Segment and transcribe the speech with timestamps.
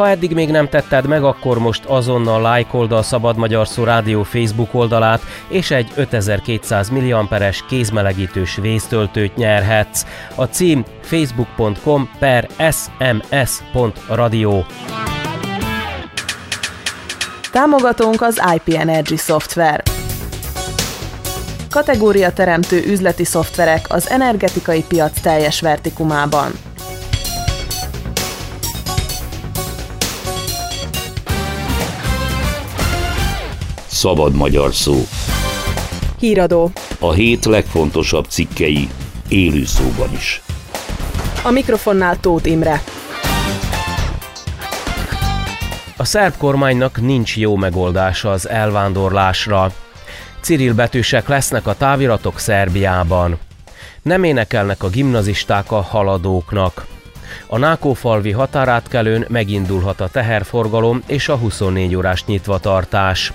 [0.00, 4.22] Ha eddig még nem tetted meg, akkor most azonnal lájkold a Szabad Magyar Szó Rádió
[4.22, 10.04] Facebook oldalát, és egy 5200 milliamperes kézmelegítős vésztöltőt nyerhetsz.
[10.34, 14.62] A cím facebook.com per sms.radio.
[17.52, 19.82] Támogatónk az IP Energy Software.
[21.70, 26.69] Kategória teremtő üzleti szoftverek az energetikai piac teljes vertikumában.
[34.00, 34.94] Szabad magyar szó.
[36.18, 36.70] Híradó.
[36.98, 38.88] A hét legfontosabb cikkei
[39.28, 40.42] élő szóban is.
[41.42, 42.82] A mikrofonnál Tóth Imre.
[45.96, 49.72] A szerb kormánynak nincs jó megoldása az elvándorlásra.
[50.40, 53.38] Cyril betűsek lesznek a táviratok Szerbiában.
[54.02, 56.86] Nem énekelnek a gimnazisták a haladóknak.
[57.46, 63.32] A Nákófalvi határátkelőn megindulhat a teherforgalom és a 24 órás nyitvatartás.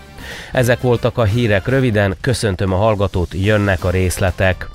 [0.52, 4.75] Ezek voltak a hírek röviden, köszöntöm a hallgatót, jönnek a részletek.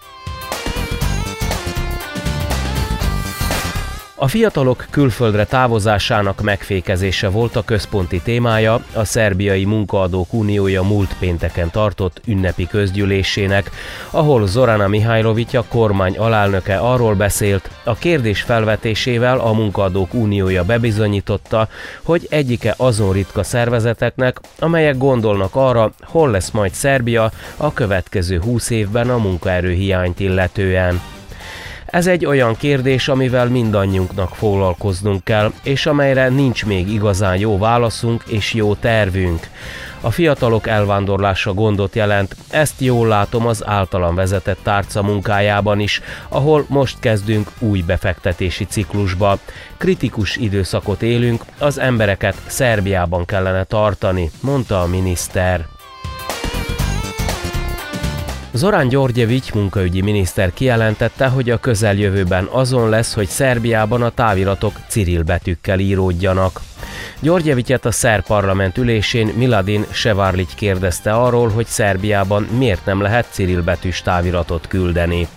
[4.22, 11.70] A fiatalok külföldre távozásának megfékezése volt a központi témája a Szerbiai Munkaadók Uniója múlt pénteken
[11.70, 13.70] tartott ünnepi közgyűlésének,
[14.10, 21.68] ahol Zorana Mihajlovitya kormány alelnöke arról beszélt, a kérdés felvetésével a Munkaadók Uniója bebizonyította,
[22.02, 28.70] hogy egyike azon ritka szervezeteknek, amelyek gondolnak arra, hol lesz majd Szerbia a következő húsz
[28.70, 31.00] évben a munkaerőhiányt illetően.
[31.90, 38.22] Ez egy olyan kérdés, amivel mindannyiunknak foglalkoznunk kell, és amelyre nincs még igazán jó válaszunk
[38.26, 39.48] és jó tervünk.
[40.00, 46.64] A fiatalok elvándorlása gondot jelent, ezt jól látom az általam vezetett tárca munkájában is, ahol
[46.68, 49.38] most kezdünk új befektetési ciklusba.
[49.76, 55.79] Kritikus időszakot élünk, az embereket Szerbiában kellene tartani, mondta a miniszter.
[58.52, 65.22] Zorán Györgyevics munkaügyi miniszter kijelentette, hogy a közeljövőben azon lesz, hogy Szerbiában a táviratok Cyril
[65.22, 66.60] betűkkel íródjanak.
[67.20, 73.62] Györgyevityet a szerb parlament ülésén Miladin Sevárligy kérdezte arról, hogy Szerbiában miért nem lehet Cyril
[73.62, 75.28] betűs táviratot küldeni.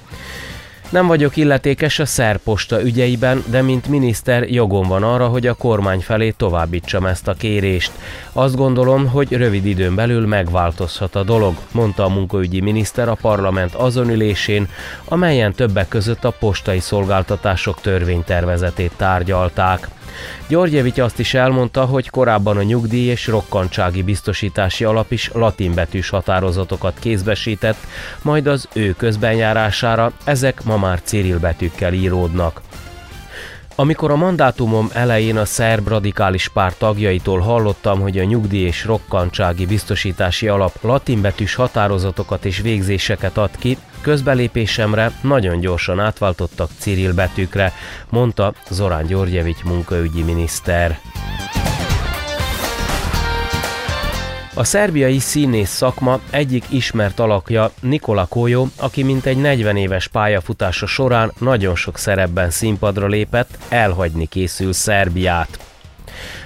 [0.94, 6.00] Nem vagyok illetékes a szerposta ügyeiben, de mint miniszter jogom van arra, hogy a kormány
[6.00, 7.92] felé továbbítsam ezt a kérést.
[8.34, 13.74] Azt gondolom, hogy rövid időn belül megváltozhat a dolog, mondta a munkaügyi miniszter a parlament
[13.74, 14.68] azon ülésén,
[15.06, 19.88] amelyen többek között a postai szolgáltatások törvénytervezetét tárgyalták.
[20.48, 26.98] Györgyevics azt is elmondta, hogy korábban a nyugdíj és rokkantsági biztosítási alap is latinbetűs határozatokat
[27.00, 27.78] kézbesített,
[28.22, 32.62] majd az ő közbenjárására ezek ma már cirilbetűkkel íródnak.
[33.76, 39.66] Amikor a mandátumom elején a szerb radikális párt tagjaitól hallottam, hogy a nyugdíj és rokkantsági
[39.66, 47.74] biztosítási alap latinbetűs határozatokat és végzéseket ad ki, közbelépésemre nagyon gyorsan átváltottak Cyril betűkre,
[48.10, 51.00] mondta Zorán Györgyevics munkaügyi miniszter.
[54.56, 61.32] A szerbiai színész szakma egyik ismert alakja Nikola Koyo, aki mintegy 40 éves pályafutása során
[61.40, 65.73] nagyon sok szerepben színpadra lépett, elhagyni készül Szerbiát.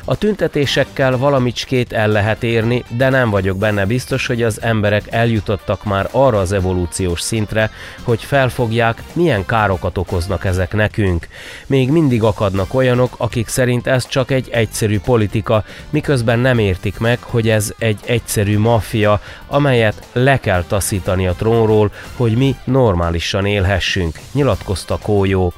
[0.06, 5.84] A tüntetésekkel valamicskét el lehet érni, de nem vagyok benne biztos, hogy az emberek eljutottak
[5.84, 7.72] már arra az evolúciós szintre,
[8.04, 11.28] hogy felfogják, milyen károkat okoznak ezek nekünk.
[11.66, 17.20] Még mindig akadnak olyanok, akik szerint ez csak egy egyszerű politika, miközben nem értik meg,
[17.22, 24.20] hogy ez egy egyszerű maffia, amelyet le kell taszítani a trónról, hogy mi normálisan élhessünk,
[24.32, 25.54] nyilatkozta Kójó.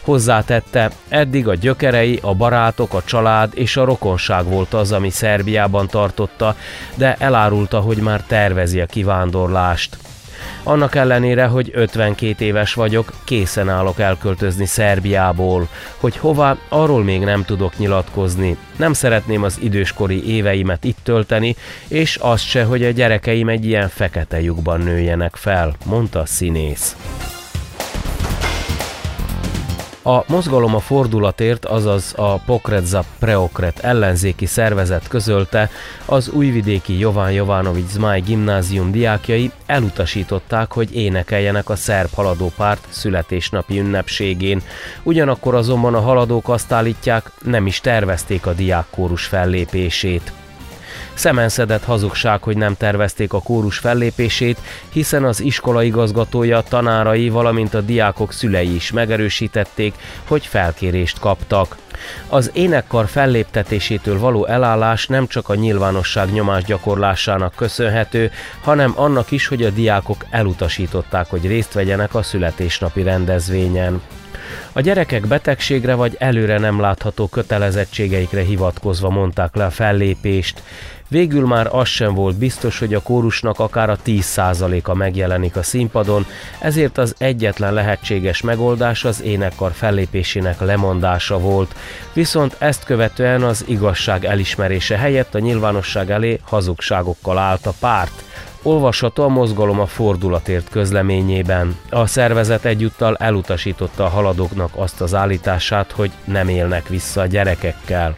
[0.00, 5.86] Hozzátette, eddig a gyökerei, a barátok, a család és a rokonság volt az, ami Szerbiában
[5.86, 6.56] tartotta,
[6.94, 9.98] de elárulta, hogy már tervezi a kivándorlást.
[10.62, 15.68] Annak ellenére, hogy 52 éves vagyok, készen állok elköltözni Szerbiából.
[15.96, 18.56] Hogy hova, arról még nem tudok nyilatkozni.
[18.76, 21.56] Nem szeretném az időskori éveimet itt tölteni,
[21.88, 26.96] és azt se, hogy a gyerekeim egy ilyen fekete lyukban nőjenek fel, mondta színész.
[30.08, 35.70] A mozgalom a fordulatért, azaz a Pokredza Preokret ellenzéki szervezet közölte,
[36.04, 43.78] az újvidéki Jován Jovanovics Zmáj gimnázium diákjai elutasították, hogy énekeljenek a szerb haladó párt születésnapi
[43.78, 44.62] ünnepségén.
[45.02, 50.32] Ugyanakkor azonban a haladók azt állítják, nem is tervezték a diákkórus fellépését.
[51.18, 54.58] Szemenszedett hazugság, hogy nem tervezték a kórus fellépését,
[54.92, 59.94] hiszen az iskola igazgatója, tanárai, valamint a diákok szülei is megerősítették,
[60.26, 61.76] hogy felkérést kaptak.
[62.28, 68.30] Az énekkar felléptetésétől való elállás nem csak a nyilvánosság nyomás gyakorlásának köszönhető,
[68.62, 74.00] hanem annak is, hogy a diákok elutasították, hogy részt vegyenek a születésnapi rendezvényen.
[74.72, 80.62] A gyerekek betegségre vagy előre nem látható kötelezettségeikre hivatkozva mondták le a fellépést.
[81.08, 86.26] Végül már az sem volt biztos, hogy a kórusnak akár a 10%-a megjelenik a színpadon,
[86.58, 91.74] ezért az egyetlen lehetséges megoldás az énekkar fellépésének lemondása volt.
[92.12, 98.24] Viszont ezt követően az igazság elismerése helyett a nyilvánosság elé hazugságokkal állt a párt
[98.68, 101.76] olvasható a mozgalom a fordulatért közleményében.
[101.90, 108.16] A szervezet egyúttal elutasította a haladóknak azt az állítását, hogy nem élnek vissza a gyerekekkel.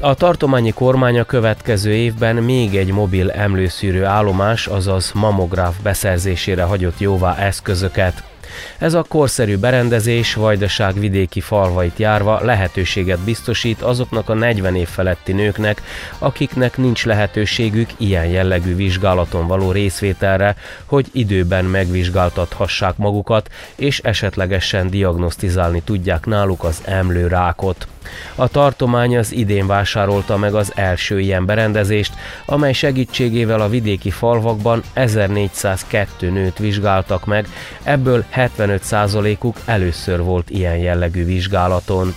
[0.00, 6.98] A tartományi kormány a következő évben még egy mobil emlőszűrő állomás, azaz mamográf beszerzésére hagyott
[6.98, 8.33] jóvá eszközöket.
[8.78, 15.32] Ez a korszerű berendezés Vajdaság vidéki falvait járva lehetőséget biztosít azoknak a 40 év feletti
[15.32, 15.82] nőknek,
[16.18, 25.82] akiknek nincs lehetőségük ilyen jellegű vizsgálaton való részvételre, hogy időben megvizsgáltathassák magukat, és esetlegesen diagnosztizálni
[25.82, 27.86] tudják náluk az emlőrákot.
[28.34, 32.12] A tartomány az idén vásárolta meg az első ilyen berendezést,
[32.46, 37.46] amely segítségével a vidéki falvakban 1402 nőt vizsgáltak meg,
[37.82, 42.14] ebből 75%-uk először volt ilyen jellegű vizsgálaton.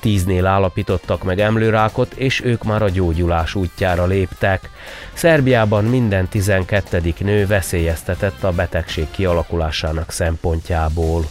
[0.00, 4.70] Tíznél állapítottak meg emlőrákot, és ők már a gyógyulás útjára léptek.
[5.12, 7.14] Szerbiában minden 12.
[7.18, 11.24] nő veszélyeztetett a betegség kialakulásának szempontjából.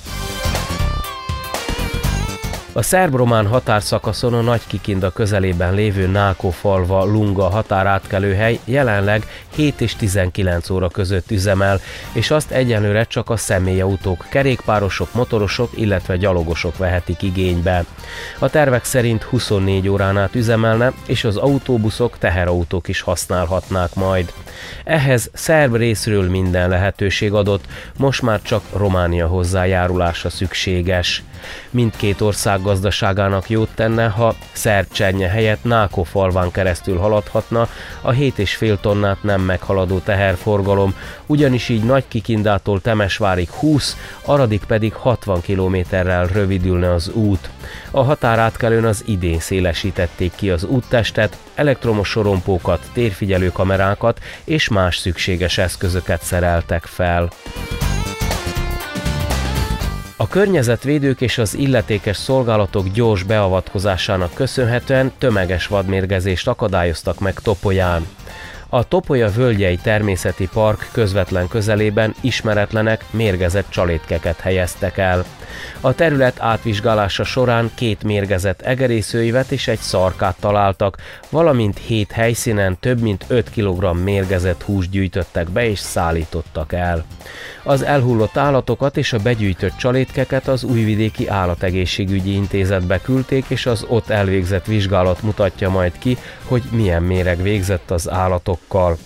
[2.73, 9.25] A szerb-román határszakaszon a Nagy Kikinda közelében lévő Nákó falva Lunga határátkelőhely jelenleg
[9.55, 11.79] 7 és 19 óra között üzemel,
[12.13, 17.85] és azt egyenlőre csak a személyautók, kerékpárosok, motorosok, illetve gyalogosok vehetik igénybe.
[18.39, 24.33] A tervek szerint 24 órán át üzemelne, és az autóbuszok, teherautók is használhatnák majd.
[24.83, 27.65] Ehhez szerb részről minden lehetőség adott,
[27.97, 31.23] most már csak Románia hozzájárulása szükséges.
[31.69, 37.67] Mindkét ország gazdaságának jót tenne, ha szerb csernye helyett Náko falván keresztül haladhatna
[38.01, 40.95] a 7,5 tonnát nem meghaladó teherforgalom,
[41.25, 47.49] ugyanis így Nagy Kikindától Temesvárig 20, Aradig pedig 60 kilométerrel rövidülne az út.
[47.91, 55.57] A határátkelőn az idén szélesítették ki az úttestet, elektromos sorompókat, térfigyelő kamerákat és más szükséges
[55.57, 57.29] eszközöket szereltek fel.
[60.21, 68.07] A környezetvédők és az illetékes szolgálatok gyors beavatkozásának köszönhetően tömeges vadmérgezést akadályoztak meg Topolyán.
[68.69, 75.25] A Topolya völgyei természeti park közvetlen közelében ismeretlenek mérgezett csalétkeket helyeztek el.
[75.81, 80.97] A terület átvizsgálása során két mérgezett egerészőivet és egy szarkát találtak,
[81.29, 87.05] valamint hét helyszínen több mint 5 kg mérgezett húst gyűjtöttek be és szállítottak el.
[87.63, 94.09] Az elhullott állatokat és a begyűjtött csalétkeket az Újvidéki Állategészségügyi Intézetbe küldték, és az ott
[94.09, 98.97] elvégzett vizsgálat mutatja majd ki, hogy milyen méreg végzett az állatokkal.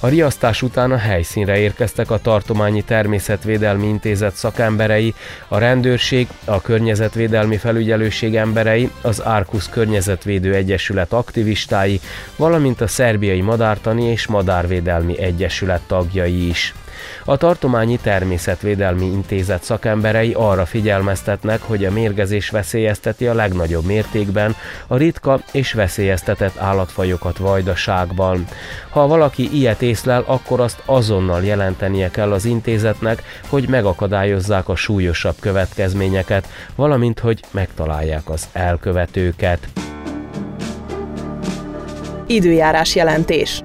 [0.00, 5.14] A riasztás után a helyszínre érkeztek a Tartományi Természetvédelmi Intézet szakemberei,
[5.48, 12.00] a rendőrség, a Környezetvédelmi Felügyelőség emberei, az Árkusz Környezetvédő Egyesület aktivistái,
[12.36, 16.74] valamint a Szerbiai Madártani és Madárvédelmi Egyesület tagjai is.
[17.24, 24.56] A Tartományi Természetvédelmi Intézet szakemberei arra figyelmeztetnek, hogy a mérgezés veszélyezteti a legnagyobb mértékben
[24.86, 28.46] a ritka és veszélyeztetett állatfajokat vajdaságban.
[28.90, 35.36] Ha valaki ilyet észlel, akkor azt azonnal jelentenie kell az intézetnek, hogy megakadályozzák a súlyosabb
[35.40, 39.68] következményeket, valamint hogy megtalálják az elkövetőket.
[42.26, 43.62] Időjárás jelentés.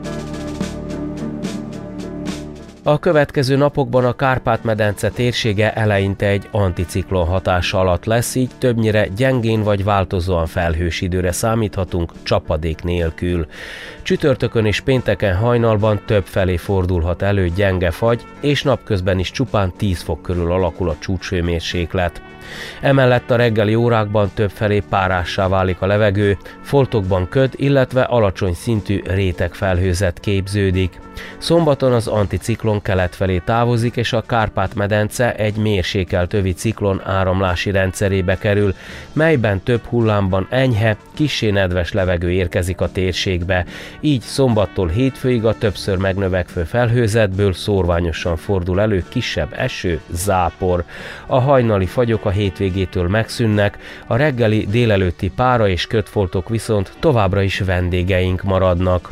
[2.88, 9.64] A következő napokban a Kárpát-medence térsége eleinte egy anticiklon hatása alatt lesz, így többnyire gyengén
[9.64, 13.48] vagy változóan felhős időre számíthatunk csapadék nélkül.
[14.02, 20.02] Csütörtökön és pénteken hajnalban több felé fordulhat elő gyenge fagy, és napközben is csupán 10
[20.02, 22.22] fok körül alakul a csúcshőmérséklet.
[22.82, 29.02] Emellett a reggeli órákban több felé párássá válik a levegő, foltokban köd, illetve alacsony szintű
[29.06, 31.00] rétegfelhőzet képződik.
[31.38, 38.38] Szombaton az anticiklon kelet felé távozik, és a Kárpát-medence egy mérsékelt övi ciklon áramlási rendszerébe
[38.38, 38.74] kerül,
[39.14, 43.66] melyben több hullámban enyhe, kissé nedves levegő érkezik a térségbe.
[44.00, 50.84] Így szombattól hétfőig a többször megnövekvő felhőzetből szórványosan fordul elő kisebb eső, zápor.
[51.26, 57.60] A hajnali fagyok a hétvégétől megszűnnek, a reggeli délelőtti pára és kötfoltok viszont továbbra is
[57.60, 59.12] vendégeink maradnak.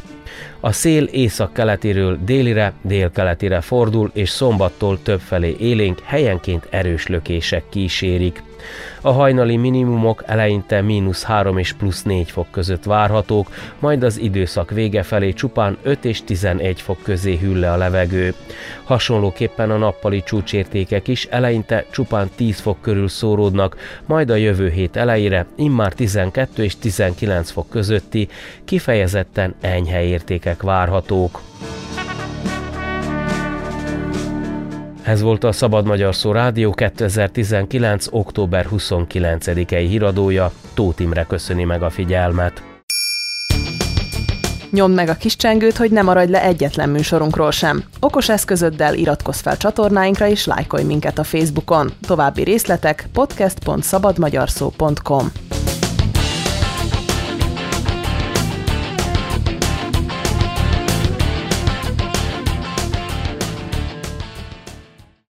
[0.66, 8.44] A szél észak-keletéről délire, délkeletire fordul, és szombattól többfelé élénk, helyenként erős lökések kísérik.
[9.02, 13.48] A hajnali minimumok eleinte mínusz 3 és plusz 4 fok között várhatók,
[13.80, 18.34] majd az időszak vége felé csupán 5 és 11 fok közé hűl le a levegő.
[18.84, 24.96] Hasonlóképpen a nappali csúcsértékek is eleinte csupán 10 fok körül szóródnak, majd a jövő hét
[24.96, 28.28] elejére immár 12 és 19 fok közötti,
[28.66, 31.42] kifejezetten enyhe értékek várhatók.
[35.04, 38.08] Ez volt a Szabad Magyar Szó Rádió 2019.
[38.10, 40.52] október 29-i híradója.
[40.74, 42.64] Tóth Imre köszöni meg a figyelmet.
[44.72, 47.84] Nyomd meg a kis csengőt, hogy ne maradj le egyetlen műsorunkról sem.
[48.00, 51.92] Okos eszközöddel iratkozz fel csatornáinkra és lájkolj minket a Facebookon.
[52.08, 55.32] További részletek podcast.szabadmagyarszó.com